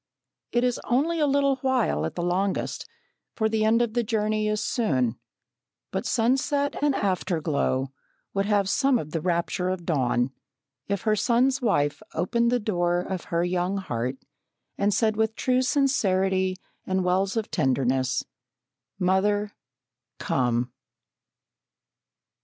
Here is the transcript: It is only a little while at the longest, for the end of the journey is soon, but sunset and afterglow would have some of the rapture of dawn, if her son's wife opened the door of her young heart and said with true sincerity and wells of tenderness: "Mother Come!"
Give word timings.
It 0.51 0.63
is 0.63 0.81
only 0.85 1.19
a 1.19 1.27
little 1.27 1.57
while 1.57 2.07
at 2.07 2.15
the 2.15 2.23
longest, 2.23 2.87
for 3.35 3.47
the 3.47 3.63
end 3.63 3.83
of 3.83 3.93
the 3.93 4.01
journey 4.01 4.47
is 4.47 4.59
soon, 4.63 5.19
but 5.91 6.07
sunset 6.07 6.75
and 6.81 6.95
afterglow 6.95 7.91
would 8.33 8.47
have 8.47 8.67
some 8.67 8.97
of 8.97 9.11
the 9.11 9.21
rapture 9.21 9.69
of 9.69 9.85
dawn, 9.85 10.31
if 10.87 11.03
her 11.03 11.15
son's 11.15 11.61
wife 11.61 12.01
opened 12.15 12.51
the 12.51 12.59
door 12.59 13.01
of 13.01 13.25
her 13.25 13.43
young 13.43 13.77
heart 13.77 14.17
and 14.75 14.91
said 14.91 15.15
with 15.17 15.35
true 15.35 15.61
sincerity 15.61 16.57
and 16.83 17.03
wells 17.03 17.37
of 17.37 17.51
tenderness: 17.51 18.23
"Mother 18.97 19.51
Come!" 20.17 20.73